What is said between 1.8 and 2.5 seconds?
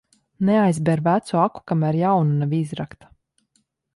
jauna